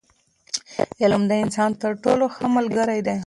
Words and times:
علم 1.01 1.21
د 1.29 1.33
انسان 1.43 1.71
تر 1.81 1.91
ټولو 2.03 2.25
ښه 2.35 2.45
ملګری 2.55 2.99
دی. 3.07 3.17